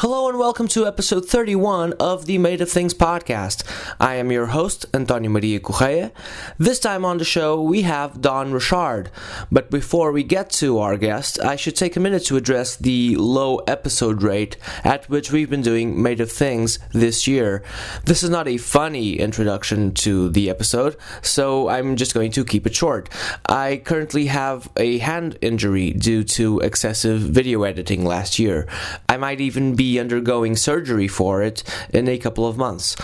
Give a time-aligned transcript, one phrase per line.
[0.00, 3.64] Hello and welcome to episode 31 of the Made of Things podcast.
[4.00, 6.10] I am your host, Antonio Maria Correia.
[6.56, 9.10] This time on the show, we have Dawn Richard.
[9.52, 13.14] But before we get to our guest, I should take a minute to address the
[13.16, 17.62] low episode rate at which we've been doing Made of Things this year.
[18.06, 22.66] This is not a funny introduction to the episode, so I'm just going to keep
[22.66, 23.10] it short.
[23.50, 28.66] I currently have a hand injury due to excessive video editing last year.
[29.06, 31.62] I might even be undergoing surgery for it
[31.92, 32.96] in a couple of months.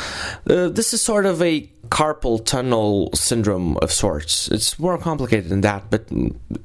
[0.48, 4.48] Uh, this is sort of a carpal tunnel syndrome of sorts.
[4.48, 6.08] It's more complicated than that, but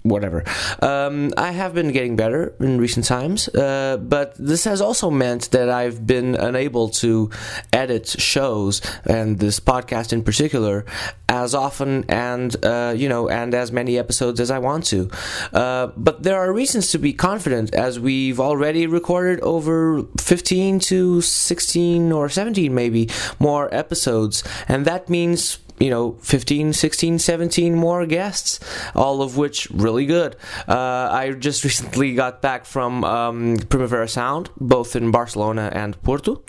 [0.03, 0.43] whatever.
[0.81, 5.51] Um, I have been getting better in recent times, uh, but this has also meant
[5.51, 7.29] that I've been unable to
[7.73, 10.85] edit shows and this podcast in particular
[11.31, 15.09] as often and uh, you know and as many episodes as I want to.
[15.53, 21.21] Uh, but there are reasons to be confident as we've already recorded over 15 to
[21.21, 28.05] 16 or 17 maybe more episodes, and that means you know 15 16 17 more
[28.05, 28.59] guests
[28.95, 30.35] all of which really good.
[30.67, 36.43] Uh, i just recently got back from um, primavera sound both in barcelona and porto.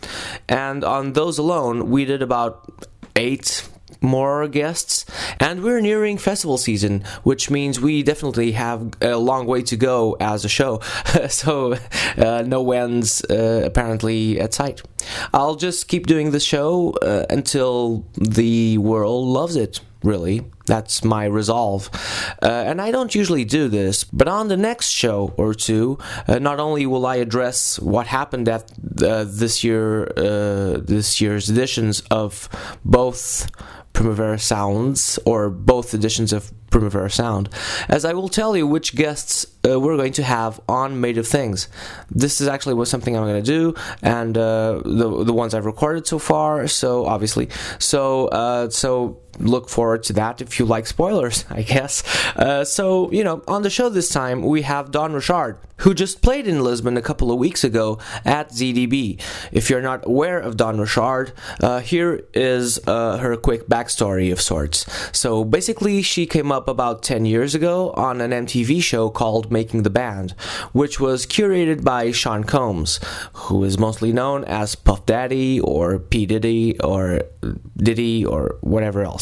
[0.48, 2.70] And on those alone we did about
[3.16, 3.68] eight
[4.00, 5.04] more guests.
[5.40, 10.16] And we're nearing festival season, which means we definitely have a long way to go
[10.20, 10.80] as a show.
[11.28, 11.74] so,
[12.16, 14.82] uh, no ends uh, apparently at sight.
[15.32, 20.44] I'll just keep doing the show uh, until the world loves it really.
[20.66, 21.90] That's my resolve.
[22.42, 26.38] Uh, and I don't usually do this, but on the next show or two, uh,
[26.38, 28.70] not only will I address what happened at
[29.02, 32.48] uh, this year, uh, this year's editions of
[32.84, 33.50] both
[33.92, 37.48] Primavera Sounds, or both editions of Primavera Sound,
[37.88, 41.26] as I will tell you which guests uh, we're going to have on Made of
[41.26, 41.68] Things.
[42.10, 45.66] This is actually what something I'm going to do, and uh, the the ones I've
[45.66, 46.66] recorded so far.
[46.68, 52.02] So obviously, so uh, so look forward to that if you like spoilers, I guess.
[52.36, 56.22] Uh, so, you know, on the show this time, we have Dawn Richard, who just
[56.22, 59.20] played in Lisbon a couple of weeks ago at ZDB.
[59.50, 64.40] If you're not aware of Dawn Richard, uh, here is uh, her quick backstory of
[64.40, 64.86] sorts.
[65.16, 69.82] So, basically, she came up about 10 years ago on an MTV show called Making
[69.82, 70.32] the Band,
[70.72, 73.00] which was curated by Sean Combs,
[73.32, 76.26] who is mostly known as Puff Daddy or P.
[76.26, 77.22] Diddy or
[77.76, 79.21] Diddy or whatever else.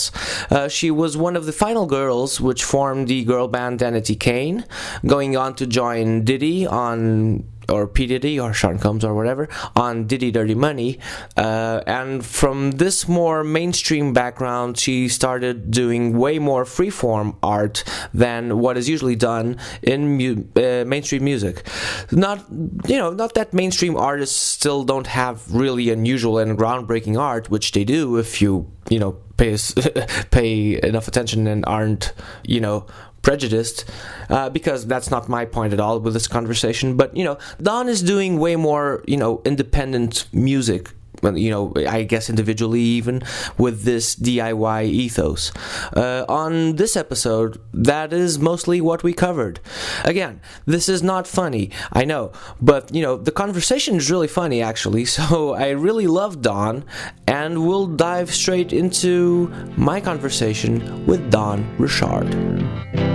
[0.51, 4.65] Uh, she was one of the final girls which formed the girl band Danity Kane,
[5.07, 8.07] going on to join Diddy on or P.
[8.07, 10.99] Diddy or Sean Combs or whatever on Diddy Dirty Money,
[11.37, 18.59] uh, and from this more mainstream background, she started doing way more freeform art than
[18.59, 21.67] what is usually done in mu- uh, mainstream music.
[22.11, 22.45] Not
[22.87, 27.73] you know not that mainstream artists still don't have really unusual and groundbreaking art, which
[27.73, 29.57] they do if you you know pay
[30.31, 32.13] pay enough attention and aren't
[32.45, 32.87] you know
[33.23, 33.85] prejudiced
[34.31, 36.97] uh, because that's not my point at all with this conversation.
[36.97, 40.91] But you know Dawn is doing way more you know independent music
[41.23, 43.23] you know, I guess individually even
[43.59, 45.53] with this DIY ethos.
[45.97, 49.61] Uh, on this episode, that is mostly what we covered.
[50.05, 54.63] Again, this is not funny, I know, but you know, the conversation is really funny
[54.63, 56.85] actually, so I really love Dawn,
[57.27, 63.10] and we'll dive straight into my conversation with Dawn Richard.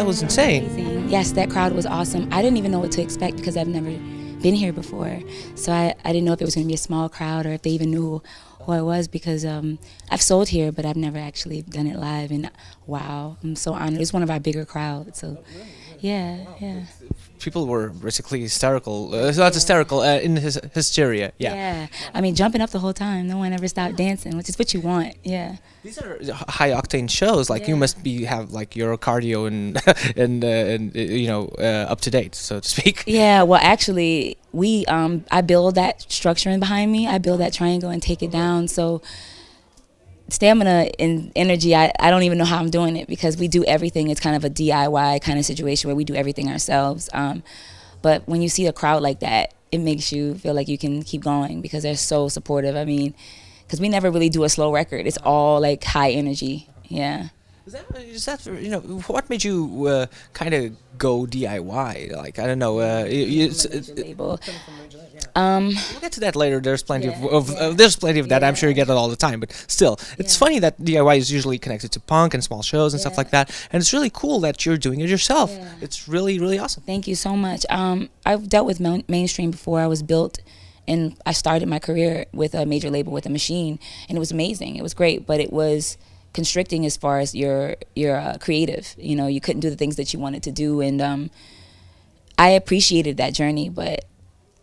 [0.00, 0.64] That was insane.
[0.64, 1.10] Amazing.
[1.10, 2.26] Yes, that crowd was awesome.
[2.32, 3.90] I didn't even know what to expect because I've never
[4.40, 5.20] been here before.
[5.56, 7.50] So I, I didn't know if it was going to be a small crowd or
[7.50, 8.22] if they even knew
[8.60, 9.78] who I was because um,
[10.10, 12.30] I've sold here, but I've never actually done it live.
[12.30, 12.50] And
[12.86, 14.00] wow, I'm so honored.
[14.00, 15.18] It's one of our bigger crowds.
[15.18, 15.44] So
[16.00, 16.84] yeah, yeah
[17.40, 19.14] people were basically hysterical.
[19.14, 21.32] Uh, not hysterical, uh, in his hysteria.
[21.38, 21.54] Yeah.
[21.54, 21.86] Yeah.
[22.14, 23.26] I mean, jumping up the whole time.
[23.26, 25.16] No one ever stopped dancing, which is what you want.
[25.24, 25.56] Yeah.
[25.82, 27.50] These are high octane shows.
[27.50, 29.80] Like you must be have like your cardio and
[30.16, 33.04] and uh, and uh, you know uh, up to date, so to speak.
[33.10, 33.42] Yeah.
[33.42, 37.08] Well, actually, we um I build that structure in behind me.
[37.08, 38.68] I build that triangle and take it down.
[38.68, 39.02] So
[40.30, 43.64] stamina and energy I, I don't even know how i'm doing it because we do
[43.64, 44.08] everything.
[44.08, 47.08] It's kind of a diy kind of situation where we do everything ourselves.
[47.12, 47.42] Um,
[48.02, 51.02] but when you see a crowd like that it makes you feel like you can
[51.02, 52.76] keep going because they're so supportive.
[52.76, 53.14] I mean
[53.66, 55.06] because we never really do a slow record.
[55.06, 56.68] It's all like high energy.
[56.88, 57.28] Yeah
[57.66, 62.16] Is that, is that you know what made you uh, kind of go DIY?
[62.16, 62.80] Like I don't know.
[62.80, 64.40] Uh, it's, it's, label.
[65.36, 66.58] Um, we'll get to that later.
[66.60, 67.58] There's plenty Yeah, of, of yeah.
[67.68, 68.42] uh, there's plenty of that.
[68.42, 69.40] I'm sure you get it all the time.
[69.40, 70.38] But still, it's Yeah.
[70.38, 73.50] funny that DIY is usually connected to punk and small shows and stuff like that.
[73.70, 75.50] And it's really cool that you're doing it yourself.
[75.52, 75.68] Yeah.
[75.80, 76.82] It's really really awesome.
[76.84, 77.64] Thank you so much.
[77.70, 79.80] Um, I've dealt with main- mainstream before.
[79.80, 80.40] I was built,
[80.88, 83.78] and I started my career with a major label with a machine,
[84.08, 84.76] and it was amazing.
[84.76, 85.96] It was great, but it was
[86.32, 88.94] constricting as far as your your uh, creative.
[88.98, 91.30] You know, you couldn't do the things that you wanted to do, and um,
[92.38, 94.04] I appreciated that journey, but.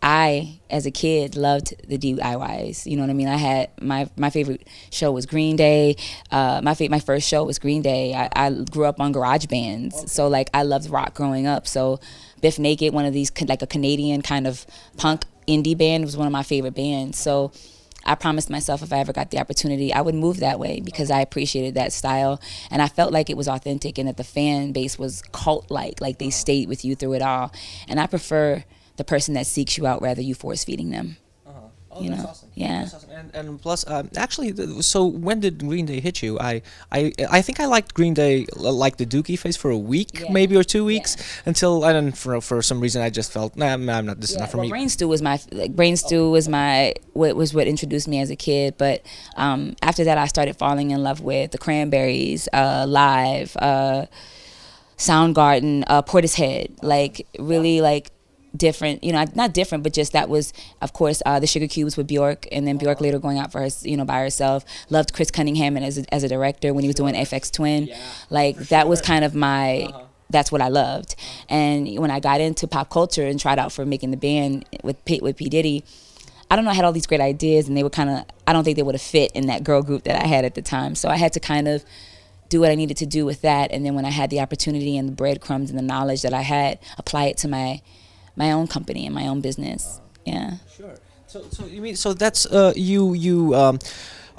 [0.00, 2.86] I, as a kid, loved the DIYs.
[2.86, 3.26] You know what I mean?
[3.26, 5.96] I had my my favorite show was Green Day.
[6.30, 8.14] Uh, my my first show was Green Day.
[8.14, 11.66] I, I grew up on garage bands, so like I loved rock growing up.
[11.66, 11.98] So
[12.40, 14.66] Bif Naked, one of these like a Canadian kind of
[14.98, 17.18] punk indie band, was one of my favorite bands.
[17.18, 17.50] So
[18.04, 21.10] I promised myself if I ever got the opportunity, I would move that way because
[21.10, 22.40] I appreciated that style
[22.70, 26.00] and I felt like it was authentic and that the fan base was cult like,
[26.00, 27.52] like they stayed with you through it all.
[27.86, 28.64] And I prefer
[28.96, 31.16] the person that seeks you out rather you force feeding them.
[31.98, 32.48] Oh, You know, awesome.
[32.54, 32.82] yeah.
[32.82, 33.10] Awesome.
[33.10, 36.38] And, and plus, um, actually, so when did Green Day hit you?
[36.38, 36.62] I,
[36.92, 40.32] I, I think I liked Green Day like the Dookie phase for a week, Yeah.
[40.32, 43.66] maybe or two weeks, until I don't for for some reason I just felt nah,
[43.74, 44.20] I'm not.
[44.20, 44.70] This is Yeah, not for well, me.
[44.70, 48.30] Brain Stew was my like, Brain Stew was my what was what introduced me as
[48.30, 48.74] a kid.
[48.78, 49.04] But
[49.36, 54.06] um, after that, I started falling in love with the Cranberries, uh, Live, uh,
[54.96, 56.82] Soundgarden, uh, Portishead.
[56.82, 58.10] Like really like
[58.58, 59.02] different.
[59.02, 60.52] You know, not different, but just that was
[60.82, 63.60] of course uh, the Sugar Cubes with Bjork, and then Bjork later going out for
[63.60, 64.64] her, you know, by herself.
[64.90, 67.88] Loved Chris Cunningham and as a, as a director when he was doing Aphex Twin.
[68.30, 69.92] like that was kind of my
[70.30, 71.14] that's what I loved.
[71.48, 75.02] And when I got into pop culture and tried out for making the band with
[75.04, 75.84] P, with P Diddy,
[76.50, 78.52] I don't know, I had all these great ideas, and they were kind of I
[78.52, 80.62] don't think they would have fit in that girl group that I had at the
[80.62, 80.94] time.
[80.94, 81.84] So I had to kind of
[82.48, 84.96] do what I needed to do with that, and then when I had the opportunity
[84.96, 87.82] and the breadcrumbs and the knowledge that I had, apply it to my
[88.38, 90.00] my own company and my own business.
[90.24, 90.50] Yeah.
[90.76, 90.94] Sure.
[91.26, 93.78] So, so you mean so that's uh, you you um,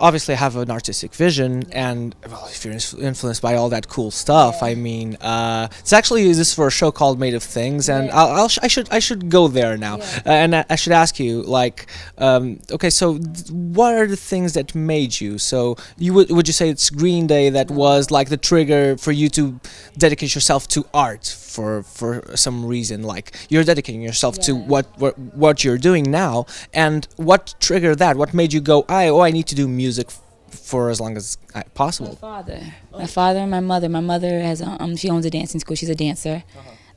[0.07, 4.12] obviously have an artistic vision, and well, if you're influ- influenced by all that cool
[4.12, 7.44] stuff, I mean, uh, it's actually is this is for a show called Made of
[7.44, 8.18] Things, and Yeah.
[8.19, 10.06] I'll, I'll sh- I should I should go there now, Yeah.
[10.25, 11.86] uh, and I, I should ask you like,
[12.18, 15.38] um, okay, so th- what are the things that made you?
[15.38, 15.60] So
[15.98, 19.30] you would would you say it's Green Day that was like the trigger for you
[19.38, 19.60] to
[19.98, 23.04] dedicate yourself to art for for some reason?
[23.04, 28.16] Like you're dedicating yourself to what what what you're doing now, and what triggered that?
[28.16, 30.07] What made you go, I oh I need to do music
[30.51, 32.16] for as long as uh, My possible?
[32.16, 32.62] father,
[32.92, 33.90] my father and my mother.
[33.90, 35.75] My mother has um, she owns a dancing school.
[35.75, 36.44] She's a dancer.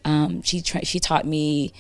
[0.04, 1.72] Um, she tra- she taught me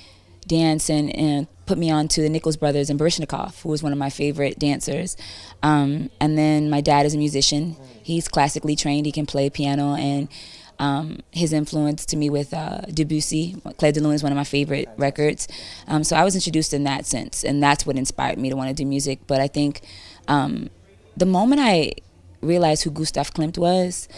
[0.46, 3.92] dance and, and put me on to the Nicholas Brothers and Baryshnikov, who was one
[3.92, 5.16] of my favorite dancers.
[5.62, 7.76] Um, and then my dad is a musician.
[8.02, 9.06] He's classically trained.
[9.06, 10.28] He can play piano and.
[10.82, 14.42] Um, his influence to me with uh, Debussy, Clair de Lune is one of my
[14.42, 15.46] favorite records.
[15.86, 18.68] Um, so I was introduced in that sense, and that's what inspired me to want
[18.68, 19.20] to do music.
[19.28, 19.82] But I think
[20.26, 20.70] um,
[21.16, 21.92] the moment I
[22.40, 24.08] realized who Gustav Klimt was,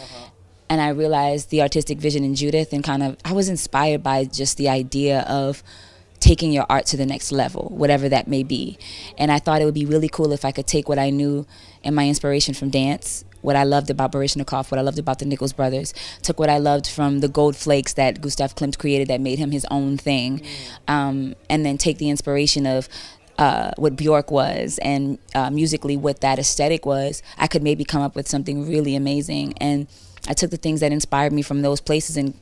[0.70, 4.25] and I realized the artistic vision in Judith, and kind of, I was inspired by
[4.25, 5.62] just the idea of
[6.19, 8.78] taking your art to the next level, whatever that may be.
[9.19, 11.46] And I thought it would be really cool if I could take what I knew
[11.84, 15.26] and my inspiration from dance, what I loved about Baryshnikov, what I loved about the
[15.26, 15.93] Nicholas brothers,
[16.23, 19.50] took what I loved from the gold flakes that Gustav Klimt created that made him
[19.50, 20.41] his own thing,
[20.88, 22.89] um, and then take the inspiration of
[23.39, 28.01] uh, what Bjork was and uh, musically what that aesthetic was, I could maybe come
[28.01, 29.55] up with something really amazing.
[29.58, 29.89] And
[30.29, 32.34] I took the things that inspired me from those places and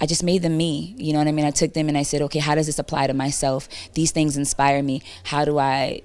[0.00, 0.94] I just made them me.
[0.98, 1.46] You know what I mean?
[1.46, 3.68] I took them and I said, okay, how does this apply to myself?
[3.94, 5.02] These things inspire me.
[5.24, 6.02] How do I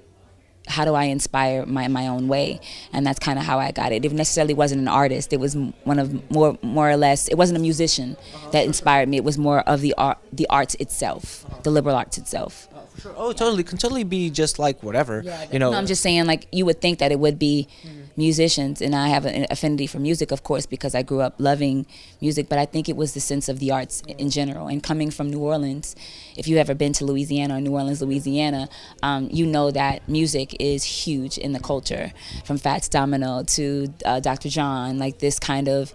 [0.68, 2.60] how do I inspire my, my own way?
[2.92, 4.04] And that's kind of how I got it.
[4.04, 5.32] It necessarily wasn't an artist.
[5.32, 7.28] It was one of more more or less.
[7.28, 8.16] It wasn't a musician
[8.52, 9.16] that inspired me.
[9.16, 12.68] It was more of the art, the arts itself, the liberal arts itself.
[12.74, 13.14] Oh, sure.
[13.16, 13.64] Oh, totally.
[13.64, 15.22] Can totally be just like whatever.
[15.52, 15.70] you know.
[15.70, 18.02] No, I'm just saying, like, you would think that it would be mm-hmm.
[18.18, 21.86] Musicians, and I have an affinity for music, of course, because I grew up loving
[22.20, 24.66] music, but I think it was the sense of the arts in general.
[24.66, 25.94] And coming from New Orleans,
[26.36, 28.68] if you've ever been to Louisiana or New Orleans, Louisiana,
[29.04, 32.12] um, you know that music is huge in the culture,
[32.44, 34.48] from Fats Domino to uh, Dr.
[34.48, 35.94] John, like this kind of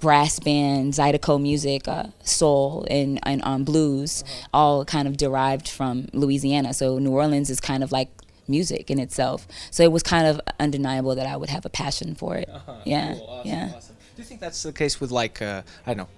[0.00, 6.08] brass band, Zydeco music, uh, soul, and, and um, blues, all kind of derived from
[6.12, 6.72] Louisiana.
[6.74, 8.08] So New Orleans is kind of like
[8.50, 9.46] music in itself.
[9.70, 12.48] So it was kind of undeniable that I would have a passion for it.
[12.84, 13.68] Yeah, yeah.
[13.68, 16.08] Do you think that's the case with like uh, I don't know?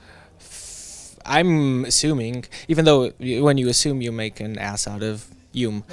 [1.24, 5.84] I'm assuming, even though when you assume you make an ass out of Hume.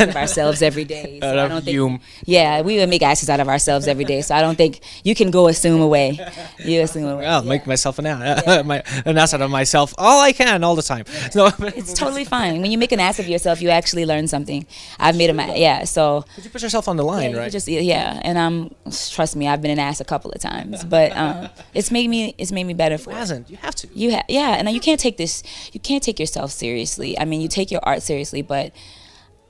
[0.00, 1.18] of ourselves every day.
[1.26, 2.00] So I don't think, Hume.
[2.24, 4.20] yeah, we would make asses out of ourselves every day.
[4.22, 6.18] So I don't think you can go assume away.
[6.58, 7.26] You assume away.
[7.26, 7.48] I'll yeah.
[7.48, 10.82] make myself an ass, my, an ass out of myself all I can all the
[10.82, 11.04] time.
[11.34, 12.60] No, but It's totally fine.
[12.62, 14.66] When you make an ass of yourself, you actually learn something.
[14.98, 15.84] I've made a ma- yeah.
[15.84, 17.52] So Could you put yourself on the line, yeah, right?
[17.52, 18.74] just yeah, and um,
[19.10, 22.34] trust me, I've been an ass a couple of times, but um, it's made me
[22.38, 23.16] it's made me better for it.
[23.16, 23.50] hasn't?
[23.50, 23.88] You have to.
[23.94, 25.42] You ha- yeah, and you can't take this.
[25.72, 27.18] You can't take yourself seriously.
[27.18, 28.72] I mean, you take your art seriously, but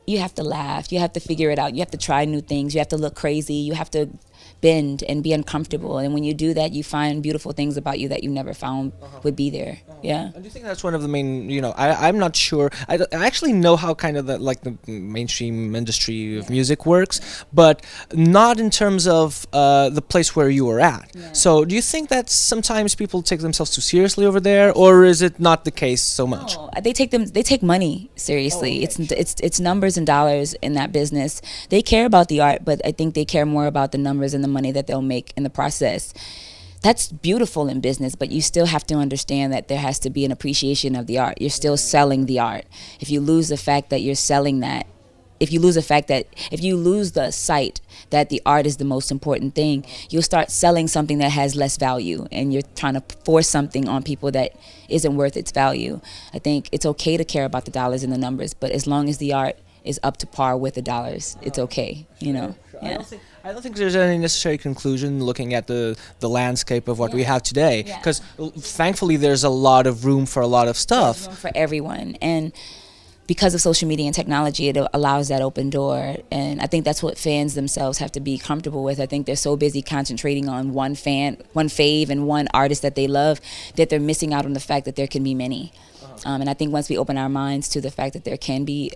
[0.07, 0.93] you have to laugh.
[0.93, 1.75] You have to figure it out.
[1.75, 2.75] You have to try new things.
[2.75, 3.55] You have to look crazy.
[3.55, 4.09] You have to
[4.61, 5.99] bend and be uncomfortable.
[5.99, 8.93] And when you do that, you find beautiful things about you that you never found
[9.03, 9.21] uh-huh.
[9.23, 9.79] would be there.
[9.89, 10.01] Uh-huh.
[10.03, 10.23] Yeah.
[10.35, 11.51] And do you think that's one of the main?
[11.51, 12.71] You know, I I'm not sure.
[12.89, 17.45] I, I actually know how kind of the like the mainstream industry of music works,
[17.53, 21.11] but not in terms of uh, the place where you are at.
[21.33, 25.23] So, do you think that sometimes people take themselves too seriously over there, or is
[25.23, 26.57] it not the case so much?
[26.57, 27.27] No, they take them.
[27.27, 28.81] They take money seriously.
[28.81, 31.43] Oh, it's it's it's numbers and dollars in that business.
[31.69, 34.43] They care about the art, but I think they care more about the numbers and
[34.43, 36.13] the money that they'll make in the process.
[36.83, 40.25] That's beautiful in business, but you still have to understand that there has to be
[40.25, 41.41] an appreciation of the art.
[41.41, 42.65] You're still selling the art.
[43.01, 44.87] If you lose the fact that you're selling that,
[45.39, 48.77] if you lose the fact that if you lose the sight that the art is
[48.77, 52.95] the most important thing, you'll start selling something that has less value and you're trying
[52.95, 54.57] to force something on people that
[54.89, 56.01] isn't worth its value.
[56.33, 59.09] I think it's okay to care about the dollars and the numbers, but as long
[59.09, 62.55] as the art is up to par with the dollars, it's okay, you know.
[62.83, 62.95] I Yeah.
[62.95, 66.99] don't think I don't think there's any necessary conclusion looking at the the landscape of
[66.99, 67.97] what we have today, Yeah.
[67.99, 68.21] because
[68.59, 71.17] thankfully there's a lot of room for a lot of stuff.
[71.39, 72.17] for everyone.
[72.21, 72.53] And
[73.27, 76.17] because of social media and technology it allows that open door.
[76.31, 79.01] And i think that's what fans themselves have to be comfortable with.
[79.01, 82.95] I think they're so busy concentrating on one fan one fave and one artist that
[82.95, 83.41] they love
[83.77, 85.73] that they're missing out on the fact that there can be many.
[86.25, 88.65] Um, and i think once we open our minds to the fact that there can
[88.65, 88.91] be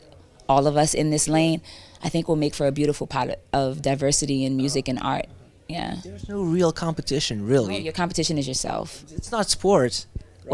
[0.50, 1.60] all of us in this lane
[2.02, 5.26] i think we'll make for a beautiful pot of diversity in music and art
[5.68, 7.78] yeah There's no real competition, really.
[7.88, 8.88] your competition is yourself
[9.18, 9.96] It's not sports.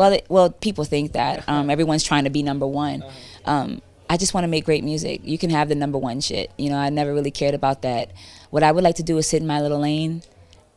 [0.01, 2.99] well, it, well, people think that um, everyone's trying to be number one.
[3.47, 3.69] Um,
[4.11, 5.17] I just want to make great music.
[5.25, 6.51] You can have the number one shit.
[6.59, 8.11] You know, I never really cared about that.
[8.51, 10.21] What I would like to do is sit in my little lane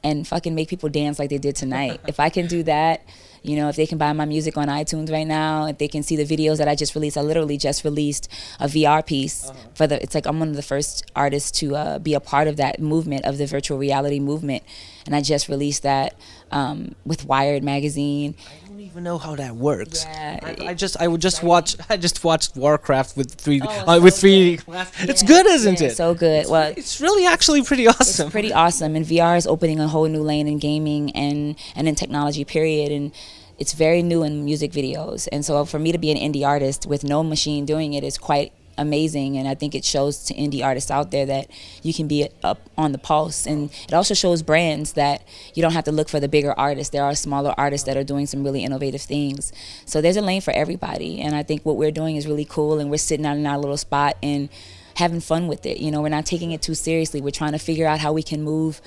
[0.07, 1.99] and fucking make people dance like they did tonight.
[2.07, 3.03] if I can do that,
[3.41, 6.03] you know, if they can buy my music on iTunes right now, if they can
[6.03, 8.27] see the videos that I just released, I literally just released
[8.60, 10.01] a VR piece for the.
[10.01, 12.81] It's like I'm one of the first artists to uh, be a part of that
[12.81, 14.63] movement of the virtual reality movement,
[15.05, 16.15] and I just released that
[16.51, 18.36] um, with Wired magazine.
[18.79, 20.05] I don't even know how that works.
[20.05, 23.65] Yeah, I, I just I would just watch I just watched Warcraft with three Oh,
[23.69, 24.55] it's uh, with so three.
[24.55, 24.65] good.
[24.67, 25.98] glass- It's good, isn't yeah, it?
[25.98, 26.45] So good.
[26.48, 28.27] Well, it's really actually pretty awesome.
[28.27, 31.89] it's pretty awesome and VR is opening a whole new lane in gaming and and
[31.89, 33.12] in technology period and
[33.57, 36.86] it's very new in music videos and so for me to be an indie artist
[36.86, 40.63] with no machine doing it is quite amazing and I think it shows to indie
[40.63, 41.51] artists out there that
[41.83, 43.45] you can be up on the pulse.
[43.45, 46.91] And it also shows brands that you don't have to look for the bigger artists.
[46.91, 49.51] There are smaller artists that are doing some really innovative things.
[49.86, 52.79] So there's a lane for everybody and I think what we're doing is really cool
[52.79, 54.50] and we're sitting out in our little spot and
[54.95, 55.77] having fun with it.
[55.77, 57.21] You know we're not taking it too seriously.
[57.21, 58.81] We're trying to figure out how we can move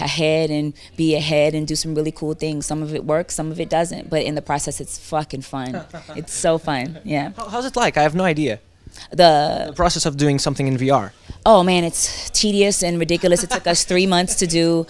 [0.00, 2.64] ahead and be ahead and do some really cool things.
[2.64, 5.84] Some of it works some of it doesn't but in the process it's fucking fun.
[6.16, 7.32] It's so fun yeah.
[7.36, 7.96] How's it like?
[7.96, 8.60] I have no idea.
[9.10, 11.10] The The process of doing something in VR.
[11.44, 13.42] oh man, it's tedious and ridiculous.
[13.42, 14.86] It took us three months to do,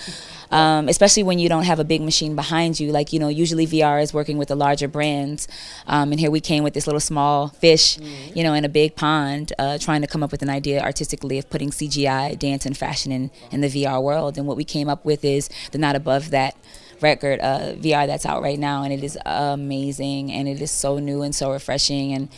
[0.51, 2.93] um, especially when you don't have a big machine behind you.
[2.93, 5.49] Like, you know, usually VR is working with the larger brands.
[5.87, 7.99] Um, and here we came with this little small fish,
[8.37, 11.39] you know, in a big pond, uh, trying to come up with an idea artistically
[11.39, 14.37] of putting CGI, dance, and fashion in, in the VR world.
[14.37, 16.55] And what we came up with is the Not Above That
[17.01, 18.83] record uh, VR that's out right now.
[18.85, 20.31] And it is amazing.
[20.31, 22.13] And it is so new and so refreshing.
[22.13, 22.29] And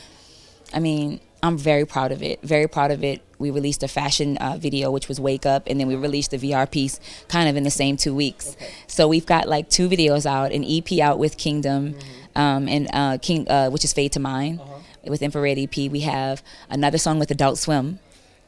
[0.73, 2.40] I mean, I'm very proud of it.
[2.40, 3.20] Very proud of it.
[3.38, 6.38] We released a fashion uh, video, which was Wake Up, and then we released the
[6.38, 6.98] VR piece
[7.28, 8.56] kind of in the same two weeks.
[8.86, 11.96] So we've got like two videos out, an EP out with Kingdom,
[12.34, 14.58] um, and uh, King, uh, which is Fade to Mine.
[15.06, 17.98] With Infrared EP, we have another song with Adult Swim.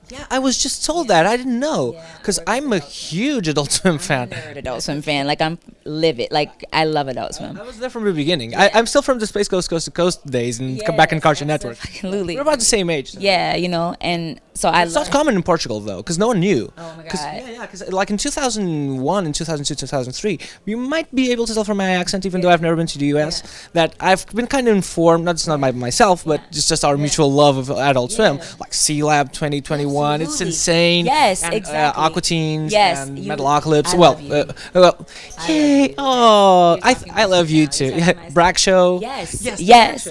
[0.09, 1.27] Yeah, I was just told that.
[1.27, 2.07] I didn't know Yeah.
[2.19, 4.31] because I'm a huge Adult Swim fan.
[4.31, 5.27] Nerd Adult Swim fan.
[5.27, 6.29] Like I'm livid.
[6.31, 7.59] Like I love Adult Swim.
[7.59, 8.55] I was there from the beginning.
[8.55, 11.21] I, I'm still from the Space Ghost Coast to Coast days and come back in
[11.21, 11.79] Cartoon Network.
[11.85, 12.37] Absolutely.
[12.37, 13.15] We're about the same age.
[13.17, 16.41] Yeah, you know, and so I It's not common in Portugal though, because no one
[16.41, 16.73] knew.
[16.77, 17.35] Oh my 'Cause- God.
[17.37, 21.65] Yeah, yeah, because like in 2001 and 2002, 2003, you might be able to tell
[21.65, 23.43] from my accent, even though I've never been to the US,
[23.75, 25.25] that I've been kind of informed.
[25.25, 28.73] Not just not by myself, but just just our mutual love of Adult Swim, like
[28.73, 30.23] Sealab 2021.
[30.23, 31.07] It's insane.
[31.07, 32.03] Yes, and, exactly.
[32.03, 33.95] Uh, Aqua Teens Yes, and you- Metalocalypse.
[33.95, 34.35] I well, love you.
[34.35, 35.07] uh, well,
[35.39, 35.81] I yay!
[35.81, 35.95] love you.
[35.99, 37.71] Oh, You're I I love you now.
[37.71, 37.85] too.
[37.85, 38.35] You're talking to myself.
[38.35, 38.99] Brak Show.
[39.03, 39.43] Yes.
[39.43, 39.59] Yes.
[39.59, 40.09] the Yes.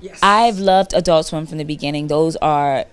[0.00, 0.18] Yes.
[0.22, 2.08] I've loved Adult Swim from the beginning.
[2.08, 2.84] Those are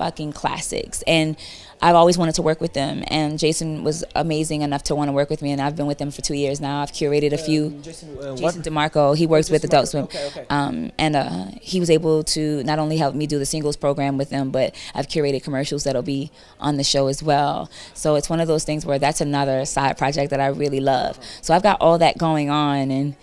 [0.00, 1.02] fucking classics.
[1.06, 1.36] And
[1.82, 3.04] I've always wanted to work with them.
[3.08, 5.52] And Jason was amazing enough to want to work with me.
[5.52, 6.80] And I've been with them for two years now.
[6.80, 7.66] I've curated a few.
[7.66, 10.04] Um, Jason, uh, Jason DeMarco, he works with Adult Swim.
[10.04, 10.46] okay, okay.
[10.48, 14.16] Um, and uh, he was able to not only help me do the singles program
[14.16, 17.70] with them, but I've curated commercials that'll be on the show as well.
[17.92, 21.18] So it's one of those things where that's another side project that I really love.
[21.42, 23.16] So I've got all that going on and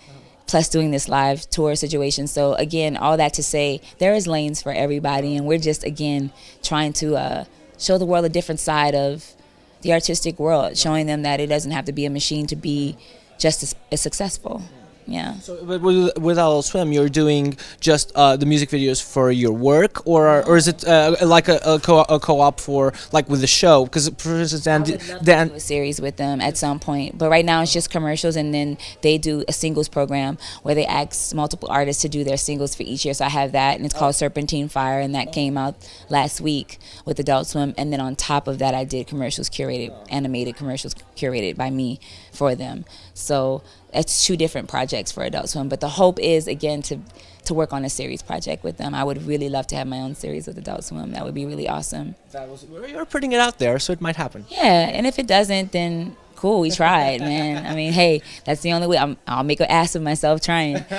[0.48, 2.26] plus doing this live tour situation.
[2.26, 6.32] So again, all that to say there is lanes for everybody and we're just again
[6.62, 7.44] trying to uh,
[7.78, 9.34] show the world a different side of
[9.82, 12.96] the artistic world, showing them that it doesn't have to be a machine to be
[13.38, 14.62] just as, as successful.
[15.08, 15.38] Yeah.
[15.38, 19.52] So, but with, with Adult Swim, you're doing just uh, the music videos for your
[19.52, 23.40] work, or or is it uh, like a, a, co- a co-op for like with
[23.40, 23.84] the show?
[23.84, 26.78] Because for instance, Dan, I would love to Dan a series with them at some
[26.78, 30.74] point, but right now it's just commercials, and then they do a singles program where
[30.74, 33.14] they ask multiple artists to do their singles for each year.
[33.14, 35.74] So I have that, and it's called Serpentine Fire, and that came out
[36.10, 37.72] last week with Adult Swim.
[37.78, 41.98] And then on top of that, I did commercials curated, animated commercials curated by me
[42.30, 42.84] for them.
[43.14, 43.62] So
[43.92, 47.00] it's two different projects for Adult Swim, but the hope is again to
[47.44, 48.94] to work on a series project with them.
[48.94, 51.12] I would really love to have my own series with Adult Swim.
[51.12, 52.14] That would be really awesome.
[52.32, 54.44] that was, you're putting it out there, so it might happen.
[54.50, 57.66] Yeah, and if it doesn't, then cool, we tried, man.
[57.66, 58.98] I mean, hey, that's the only way.
[58.98, 60.84] I'm, I'll make an ass of myself trying.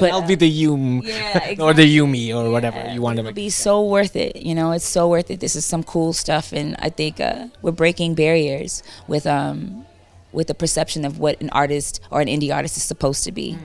[0.00, 3.32] But I'll be the Yum Yeah, or the Yumi or whatever you want to it'll
[3.32, 4.36] be so worth it.
[4.36, 5.40] You know, it's so worth it.
[5.40, 9.84] This is some cool stuff, and I think uh, we're breaking barriers with um
[10.38, 13.58] with the perception of what an artist or an indie artist is supposed to be.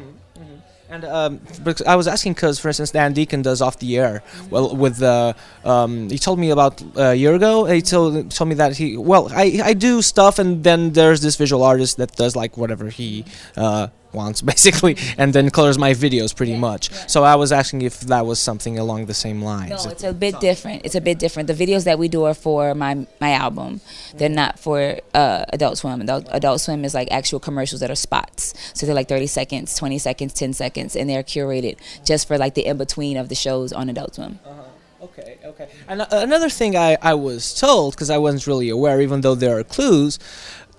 [0.89, 1.39] And um,
[1.87, 4.21] I was asking because, for instance, Dan Deacon does off the air.
[4.51, 7.65] Well, with uh, um, he told me about uh, a year ago.
[7.65, 11.35] He told told me that he well, I I do stuff, and then there's this
[11.35, 13.25] visual artist that does like whatever he
[13.57, 16.89] uh, wants, basically, and then colors my videos pretty much.
[17.09, 19.85] So I was asking if that was something along the same lines.
[19.85, 20.85] No, it's a bit different.
[20.85, 21.47] It's a bit different.
[21.47, 23.81] The videos that we do are for my my album.
[24.15, 26.01] They're not for uh, Adult Swim.
[26.01, 28.53] Adult, Adult Swim is like actual commercials that are spots.
[28.73, 32.53] So they're like 30 seconds, 20 seconds, 10 seconds, and they're curated just for like
[32.55, 34.39] the in between of the shows on Adult Swim.
[34.45, 34.73] Uh -huh.
[35.03, 35.67] Okay, okay.
[35.89, 39.35] And uh, another thing I, I was told, because I wasn't really aware, even though
[39.35, 40.17] there are clues,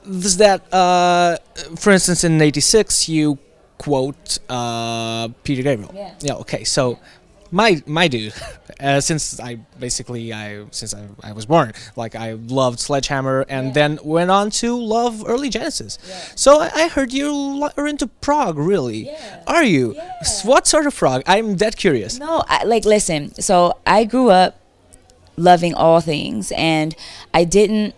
[0.06, 1.36] is that, uh,
[1.76, 3.38] for instance, in 86, you
[3.78, 5.92] quote uh, Peter Gabriel.
[5.94, 6.14] Yeah.
[6.20, 6.64] Yeah, okay.
[6.64, 6.98] So,
[7.50, 8.32] my my dude,
[8.80, 13.68] uh, since I basically I since I, I was born, like I loved Sledgehammer, and
[13.68, 13.72] Yeah.
[13.72, 15.98] then went on to love early Genesis.
[16.08, 16.18] Yeah.
[16.34, 19.06] So I, I heard you are into prog, really.
[19.06, 19.42] Yeah.
[19.46, 19.96] Are you?
[20.20, 21.22] S- What sort of prog?
[21.26, 22.18] I'm dead curious.
[22.18, 23.34] No, I, like listen.
[23.40, 24.58] So I grew up
[25.36, 26.94] loving all things, and
[27.32, 27.94] I didn't.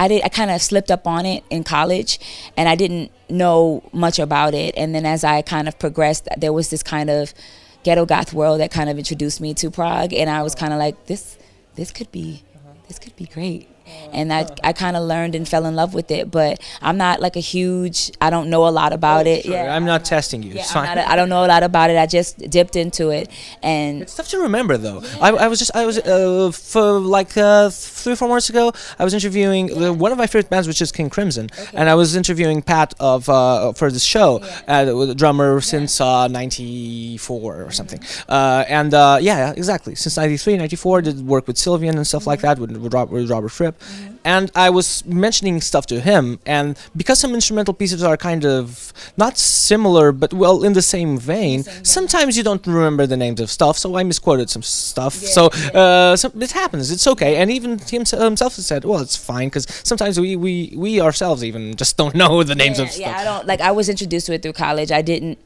[0.00, 0.22] I did.
[0.24, 2.18] I kind of slipped up on it in college,
[2.56, 4.74] and I didn't know much about it.
[4.74, 7.34] And then as I kind of progressed, there was this kind of
[7.82, 10.78] ghetto goth world that kind of introduced me to prog, and I was kind of
[10.78, 11.36] like, this,
[11.74, 12.42] this could be,
[12.88, 13.68] this could be great.
[14.12, 17.20] And I, I kind of learned and fell in love with it, but I'm not
[17.20, 18.10] like a huge.
[18.20, 19.44] I don't know a lot about it.
[19.44, 20.54] Sure, Yeah, I'm not testing you.
[20.54, 21.96] yeah, I'm not a, I don't know a lot about it.
[21.96, 23.28] I just dipped into it,
[23.62, 25.02] and It's tough to remember though.
[25.20, 28.72] I, I was just I was uh, for like uh, three or four months ago.
[28.98, 31.94] I was interviewing uh, one of my favorite bands, which is King Crimson, and I
[31.94, 37.62] was interviewing Pat of uh, for this show, uh, with a drummer since uh, '94
[37.62, 38.00] or something.
[38.28, 39.94] Uh, and uh, yeah, exactly.
[39.94, 43.79] Since '93, '94, did work with Sylvian and stuff like that with, with Robert Fripp,
[44.24, 48.92] and I was mentioning stuff to him, and because some instrumental pieces are kind of
[49.16, 53.50] not similar, but well in the same vein, sometimes you don't remember the names of
[53.50, 53.78] stuff.
[53.78, 55.14] So I misquoted some stuff.
[55.14, 56.90] so uh, so it happens.
[56.90, 57.36] It's okay.
[57.36, 61.42] And even he himself himself said, "Well, it's fine," because sometimes we, we we ourselves
[61.44, 63.00] even just don't know the names yeah, of stuff.
[63.00, 63.60] yeah, I don't like.
[63.60, 64.92] I was introduced to it through college.
[64.92, 65.38] I didn't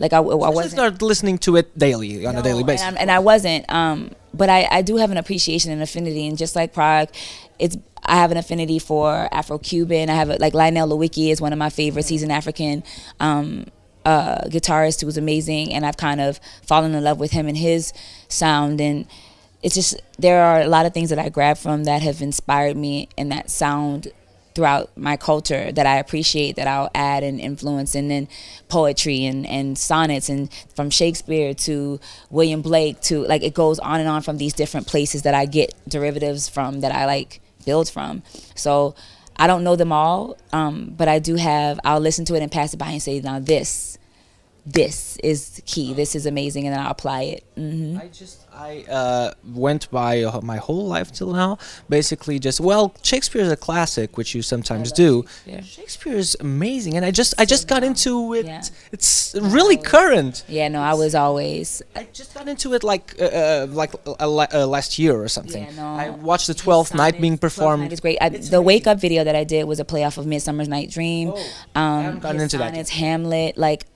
[0.00, 0.12] like.
[0.12, 2.84] I, I wasn't start listening to it daily on a daily basis.
[2.84, 3.70] And, and I wasn't.
[3.72, 7.08] Um, but I, I do have an appreciation and affinity, and just like prog,
[7.58, 10.10] it's I have an affinity for Afro-Cuban.
[10.10, 12.08] I have a, like Lionel Loueke is one of my favorites.
[12.08, 12.82] He's an African
[13.20, 13.66] um,
[14.04, 17.56] uh, guitarist who was amazing, and I've kind of fallen in love with him and
[17.56, 17.92] his
[18.28, 18.80] sound.
[18.80, 19.06] And
[19.62, 22.76] it's just there are a lot of things that I grab from that have inspired
[22.76, 24.08] me in that sound
[24.60, 28.28] throughout my culture that I appreciate that I'll add and influence and then
[28.68, 34.00] poetry and, and sonnets and from Shakespeare to William Blake to like it goes on
[34.00, 37.88] and on from these different places that I get derivatives from that I like build
[37.88, 38.22] from.
[38.54, 38.94] So
[39.34, 42.52] I don't know them all, um, but I do have I'll listen to it and
[42.52, 43.96] pass it by and say, now this
[44.72, 45.94] this is key.
[45.94, 47.44] This is amazing, and then I'll apply it.
[47.56, 51.58] hmm I just I uh, went by uh, my whole life till now.
[51.88, 55.24] Basically, just well, Shakespeare is a classic, which you sometimes do.
[55.46, 55.62] Shakespeare.
[55.62, 58.46] Shakespeare is amazing, and I just I just got into it.
[58.46, 58.62] Yeah.
[58.92, 60.44] It's really current.
[60.48, 61.82] Yeah, no, I was always.
[61.96, 65.64] I just got into it like uh, uh, like uh, uh, last year or something.
[65.64, 65.86] Yeah, no.
[65.94, 67.92] I watched the Twelfth Night being performed.
[67.92, 68.18] It's great.
[68.20, 70.90] I, the wake up video that I did was a play off of Midsummer's Night
[70.90, 71.32] Dream.
[71.34, 73.86] Oh, I um, haven't gotten his into that It's Hamlet, like.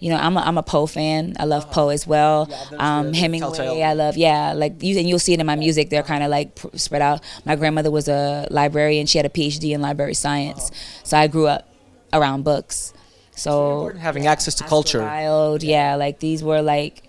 [0.00, 1.36] You know, I'm a, I'm a Poe fan.
[1.38, 2.48] I love Poe as well.
[2.50, 2.66] Yeah,
[2.98, 4.16] um, Hemingway, I love.
[4.16, 5.90] Yeah, like you and you'll see it in my music.
[5.90, 7.22] They're kind of like spread out.
[7.44, 9.06] My grandmother was a librarian.
[9.06, 10.70] She had a PhD in library science.
[11.04, 11.68] So I grew up
[12.12, 12.92] around books.
[13.34, 15.00] So having access to culture.
[15.00, 17.02] Wilde, yeah, like these were like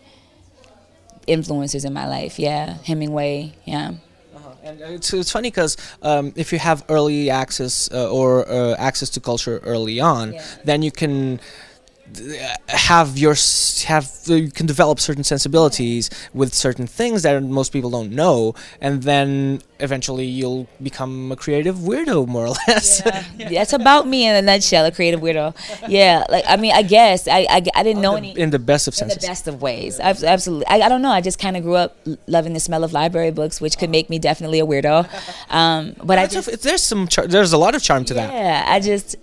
[1.26, 2.40] influences in my life.
[2.40, 3.94] Yeah, Hemingway, yeah.
[4.64, 8.76] And uh, it's, it's funny because um, if you have early access uh, or uh,
[8.78, 10.44] access to culture early on, Yeah.
[10.66, 11.40] then you can
[12.70, 13.36] have your
[13.86, 19.04] have you can develop certain sensibilities with certain things that most people don't know, and
[19.04, 23.02] then eventually you'll become a creative weirdo more or less.
[23.38, 23.50] Yeah.
[23.50, 25.56] That's about me in a nutshell, a creative weirdo.
[25.88, 28.88] Yeah, like I mean, I guess I I, I didn't know any in the best
[28.88, 30.00] of senses in the best of ways.
[30.00, 31.12] Abs- Absolutely, I, I don't know.
[31.12, 34.10] I just kind of grew up loving the smell of library books, which could make
[34.10, 35.08] me definitely a weirdo.
[35.54, 38.34] Um, but I It's a- there's some there's a lot of charm to that.
[38.34, 39.16] yeah, I just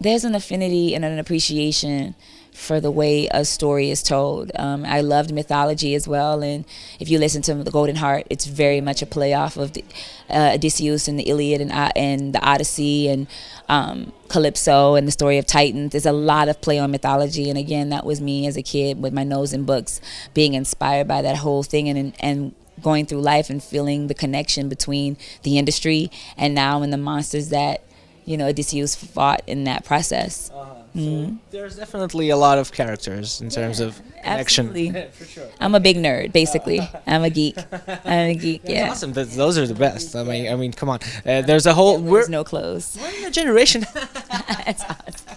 [0.00, 2.14] there's an affinity and an appreciation
[2.56, 4.50] for the way a story is told.
[4.56, 6.64] Um, I loved mythology as well, and
[6.98, 9.84] if you listen to the Golden Heart, it's very much a play off of the,
[10.30, 13.26] uh, Odysseus and the Iliad and uh, and the Odyssey and
[13.68, 15.92] um, Calypso and the story of Titans.
[15.92, 19.02] There's a lot of play on mythology, and again, that was me as a kid
[19.02, 20.00] with my nose in books,
[20.32, 24.68] being inspired by that whole thing, and and going through life and feeling the connection
[24.68, 27.82] between the industry and now and the monsters that
[28.26, 30.50] you know Odysseus fought in that process.
[30.94, 31.36] Mm-hmm.
[31.50, 34.68] There's definitely a lot of characters in terms of connection.
[34.68, 35.50] Absolutely.
[35.60, 36.80] I'm a big nerd, basically.
[37.06, 37.56] I'm a geek.
[38.04, 38.62] I'm a geek.
[38.62, 38.90] That's Yeah.
[38.90, 39.12] awesome.
[39.12, 40.16] Th- those are the best.
[40.16, 41.00] I mean, I mean, come on.
[41.26, 42.96] Uh, there's a whole There's no clothes.
[43.00, 45.28] we're in a generation, that's awesome.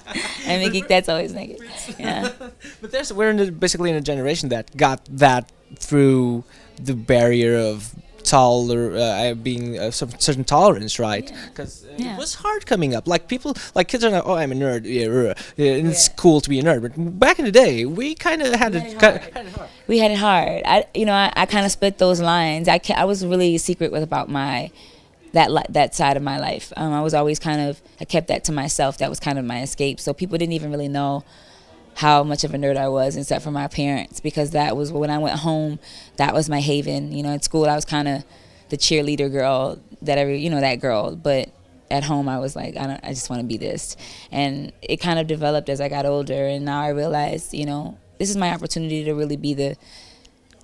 [0.48, 0.88] I'm a geek.
[0.88, 1.60] That's always naked.
[2.00, 2.32] Yeah.
[2.82, 6.46] but there's we're in a, basically in a generation that got that through
[6.82, 7.94] the barrier of
[8.30, 11.28] toler uh, being a cer- certain tolerance, right?
[11.50, 12.14] Because uh, Yeah.
[12.14, 13.08] it was hard coming up.
[13.08, 14.82] Like people, like kids are like, oh, I'm a nerd.
[14.86, 16.82] Yeah, uh, yeah, and it's cool to be a nerd.
[16.84, 19.02] But back in the day, we kind of had it.
[19.02, 19.70] had it hard.
[19.88, 20.62] we had it hard.
[20.66, 22.68] I, you know, I, I kind of split those lines.
[22.68, 24.70] I, I was really secret with about my
[25.34, 26.74] that li- that side of my life.
[26.78, 28.98] Um, I was always kind of I kept that to myself.
[29.00, 30.00] That was kind of my escape.
[30.00, 31.24] So people didn't even really know
[32.00, 35.10] how much of a nerd I was, except for my parents, because that was when
[35.10, 35.80] I went home.
[36.16, 37.12] That was my haven.
[37.12, 38.24] You know, at school I was kind of
[38.70, 41.50] the cheerleader girl that every you know that girl, but
[41.92, 43.98] at home I was like I don't I just want to be this,
[44.32, 47.98] and it kind of developed as I got older, and now I realized you know
[48.18, 49.76] this is my opportunity to really be the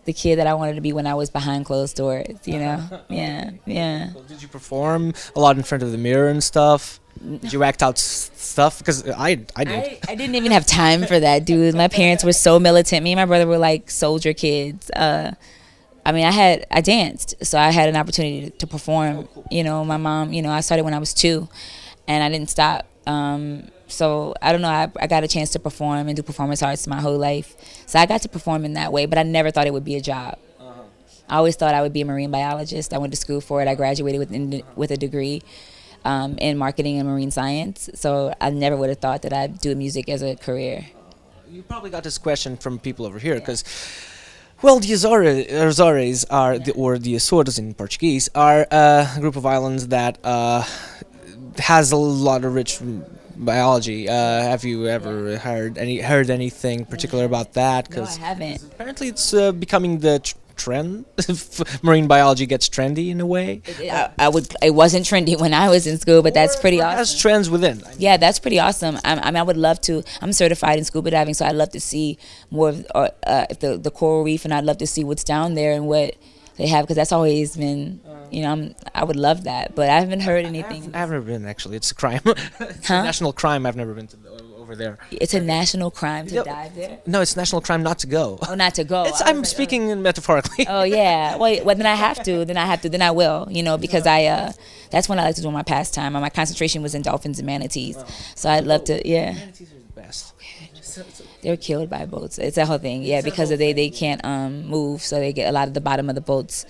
[0.05, 2.37] the kid that I wanted to be when I was behind closed doors.
[2.45, 4.13] You know, yeah, yeah.
[4.29, 7.01] Did you perform a lot in front of the mirror and stuff?
[7.21, 8.79] You act out stuff?
[8.79, 9.75] Because I, I did.
[9.75, 11.75] I, I didn't even have time for that, dude.
[11.75, 13.03] My parents were so militant.
[13.03, 14.89] Me and my brother were like soldier kids.
[14.91, 15.31] Uh,
[16.05, 19.27] I mean, I had I danced, so I had an opportunity to, to perform.
[19.49, 20.33] You know, my mom.
[20.33, 21.47] You know, I started when I was two,
[22.07, 22.85] and I didn't stop.
[23.07, 24.69] Um, so I don't know.
[24.69, 27.55] I, I got a chance to perform and do performance arts my whole life.
[27.87, 29.95] So I got to perform in that way, but I never thought it would be
[29.95, 30.37] a job.
[31.27, 32.93] I always thought I would be a marine biologist.
[32.93, 33.67] I went to school for it.
[33.67, 35.41] I graduated with in, with a degree
[36.05, 37.89] um, in marketing and marine science.
[37.95, 40.85] So I never would have thought that I'd do music as a career.
[41.51, 43.63] You probably got this question from people over here because,
[44.61, 49.45] well, the Azores, Azores are, the, or the Açores in Portuguese, are a group of
[49.45, 50.63] islands that uh,
[51.57, 52.79] has a lot of rich
[53.35, 54.07] biology.
[54.07, 57.89] Uh, have you ever heard any heard anything particular about that?
[57.91, 58.63] No, I haven't.
[58.63, 60.19] apparently it's uh, becoming the
[60.55, 61.05] trend.
[61.83, 63.61] Marine biology gets trendy in a way.
[63.79, 64.53] I, I would.
[64.61, 67.19] It wasn't trendy when I was in school, but that's pretty awesome.
[67.19, 67.83] trends within.
[67.97, 68.97] Yeah, that's pretty awesome.
[69.03, 70.03] I, I mean, I would love to.
[70.21, 72.17] I'm certified in scuba diving, so I'd love to see
[72.51, 75.53] more of uh, uh, the the coral reef, and I'd love to see what's down
[75.55, 76.15] there and what
[76.57, 77.99] they have because that's always been.
[78.31, 80.83] You know, I'm, I would love that, but I haven't heard anything.
[80.95, 81.77] I've never been actually.
[81.77, 82.21] It's a crime.
[82.25, 82.95] it's Huh?
[82.95, 83.65] a national crime.
[83.65, 84.34] I've never been to the,
[84.65, 84.97] over there.
[85.11, 86.97] It's a national crime to dive there.
[87.05, 88.39] No, it's national crime not to go.
[88.49, 89.03] Oh, not to go.
[89.09, 89.55] It's, I'm like, oh.
[89.55, 90.65] speaking metaphorically.
[90.67, 91.37] Oh yeah.
[91.45, 92.45] Well, well, then I have to.
[92.45, 92.89] Then I have to.
[92.89, 93.47] Then I will.
[93.51, 94.25] You know, because I.
[94.25, 94.51] Uh,
[94.89, 96.13] that's when I like to do my pastime.
[96.13, 97.97] My concentration was in dolphins and manatees.
[98.35, 99.07] So I'd love to.
[99.07, 100.33] Yeah, Manatees are the best.
[101.41, 102.37] they're killed by boats.
[102.39, 103.03] It's a whole thing.
[103.03, 105.81] Yeah, because of they they can't um move, so they get a lot of the
[105.81, 106.65] bottom of the boats.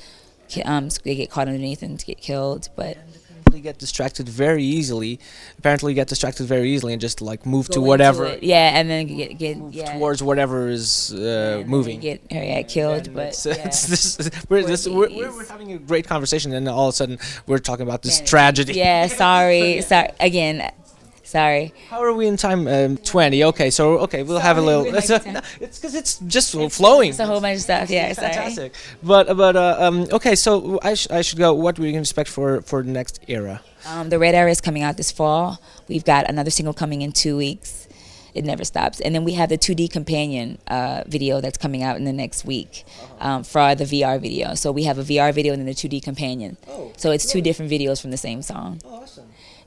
[0.66, 2.70] Um, they get caught underneath and get killed.
[2.76, 2.98] But
[3.56, 5.20] apparently get distracted very easily.
[5.58, 8.44] Apparently, get distracted very easily and just like move Go to whatever it.
[8.44, 9.94] Yeah, and then get get yeah.
[9.94, 12.00] towards whatever is uh, then moving.
[12.00, 13.66] Get her yeah, killed, And but it's, yeah.
[13.66, 17.60] it's this, we're, this, we're, having a great conversation, and all of a sudden we're
[17.60, 18.26] talking about this Yeah.
[18.26, 18.74] tragedy.
[18.74, 20.72] yeah, sorry, sorry again.
[21.26, 21.74] Sorry.
[21.90, 22.68] How are we in time?
[22.68, 23.44] Um, Twenty.
[23.44, 24.86] Okay, so okay, we'll have a little.
[24.96, 25.26] It's, like
[25.60, 27.10] it's because it's just flowing.
[27.10, 27.90] It's a whole bunch of stuff.
[27.90, 28.34] Yeah, sorry.
[28.34, 28.74] Fantastic.
[29.02, 31.54] But but uh, um, okay, so I, sh- I should go.
[31.54, 33.62] What we can expect for for the next era?
[33.88, 35.60] Um, the Red Era is coming out this fall.
[35.88, 37.88] We've got another single coming in two weeks.
[38.36, 39.00] It never stops.
[39.00, 42.44] And then we have the 2D companion uh, video that's coming out in the next
[42.44, 42.84] week
[43.22, 44.56] um, for the VR video.
[44.56, 46.58] So we have a VR video and then the 2D companion.
[46.68, 48.82] Oh, So it's two different videos from the same song.
[48.84, 49.24] Oh, awesome.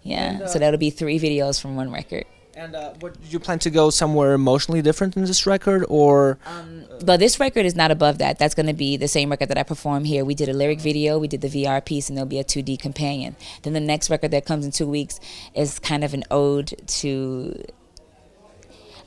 [0.08, 0.32] Yeah.
[0.32, 2.24] And, uh, so that'll be three videos from one record.
[2.56, 6.38] And uh, what do you plan to go somewhere emotionally different in this record, or
[6.44, 8.38] Um, But this record is not above that.
[8.40, 10.24] That's going to be the same record that I perform here.
[10.24, 12.76] We did a lyric video, we did the VR piece, and there'll be a 2D
[12.80, 13.36] companion.
[13.62, 15.20] Then the next record that comes in two weeks
[15.54, 17.62] is kind of an ode to.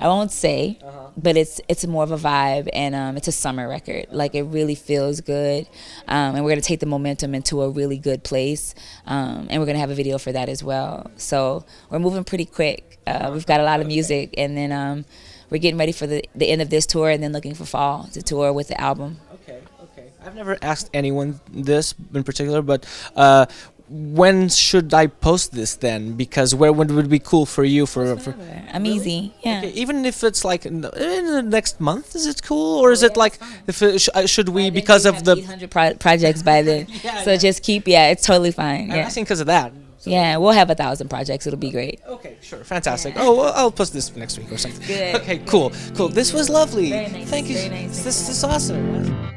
[0.02, 0.80] I won't say,
[1.16, 4.08] but it's it's more of a vibe, and um, it's a summer record.
[4.10, 5.68] Like it really feels good,
[6.08, 8.74] um, and we're gonna take the momentum into a really good place,
[9.06, 11.12] um, and we're gonna have a video for that as well.
[11.18, 13.00] So we're moving pretty quick.
[13.06, 15.06] Uh, we've got a lot of music, and then um,
[15.52, 18.06] we're getting ready for the the end of this tour, and then looking for fall
[18.14, 19.20] to tour with the album.
[19.36, 20.10] Okay, okay.
[20.26, 23.46] I've never asked anyone this in particular, but uh,
[23.94, 26.14] when should I post this then?
[26.14, 28.16] Because where would it be cool for you for?
[28.18, 28.34] for
[28.74, 29.58] I'm easy, yeah.
[29.60, 33.18] Okay, even if it's like in the, next month, is it cool, or is it
[33.18, 35.36] like if it, sh- uh, should we because of the?
[35.38, 37.38] 800 pro- projects by then, Yeah, so yeah.
[37.38, 38.90] just keep yeah, it's totally fine.
[38.92, 39.74] I'm Yeah, asking because of that.
[40.04, 41.46] yeah, we'll have a thousand projects.
[41.46, 42.00] It'll be great.
[42.08, 43.14] Okay, sure, fantastic.
[43.18, 44.88] Oh, well, I'll post this next week or something.
[44.88, 45.16] Good.
[45.18, 46.08] Okay, cool, cool.
[46.08, 46.90] This was lovely.
[46.92, 47.56] Very nice, Thank you.
[47.70, 48.04] nice.
[48.04, 49.31] This, this is awesome.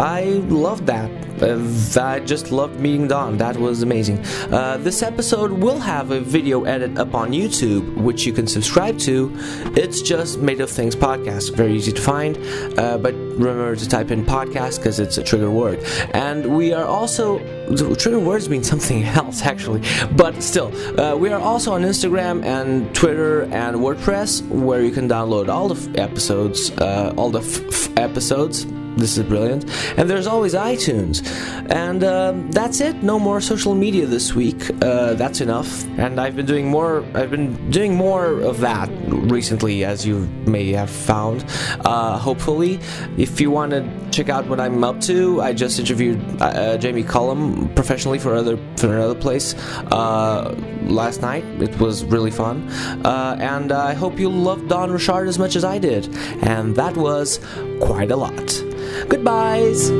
[0.00, 1.10] I loved that.
[1.42, 1.58] Uh,
[2.00, 3.36] I just loved meeting Dawn.
[3.36, 4.18] That was amazing.
[4.50, 8.98] Uh, this episode will have a video edit up on YouTube, which you can subscribe
[9.00, 9.30] to.
[9.76, 11.54] It's just Made of Things podcast.
[11.54, 12.38] Very easy to find.
[12.78, 15.80] Uh, but remember to type in podcast because it's a trigger word.
[16.14, 17.38] And we are also.
[17.96, 19.82] Trigger words mean something else, actually.
[20.16, 25.10] But still, uh, we are also on Instagram and Twitter and WordPress, where you can
[25.10, 28.66] download all the f- episodes, uh, all the f- f- episodes.
[29.00, 29.64] This is brilliant.
[29.98, 31.26] And there's always iTunes.
[31.70, 33.02] And um, that's it.
[33.02, 34.70] No more social media this week.
[34.82, 35.86] Uh, that's enough.
[35.98, 37.04] And I've been doing more.
[37.14, 41.44] I've been doing more of that recently, as you may have found.
[41.84, 42.78] Uh, hopefully,
[43.16, 46.76] if you want to check out what I'm up to, I just interviewed uh, uh,
[46.76, 49.54] Jamie Cullum professionally for other for another place
[49.92, 51.44] uh, last night.
[51.60, 52.68] It was really fun.
[53.04, 56.14] Uh, and I hope you loved Dawn Richard as much as I did.
[56.42, 57.40] And that was
[57.80, 58.59] quite a lot.
[59.08, 59.90] Goodbyes.